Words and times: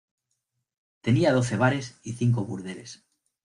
Tenía 1.05 1.31
doce 1.31 1.57
bares 1.57 1.99
y 2.01 2.13
cinco 2.13 2.43
burdeles. 2.43 3.05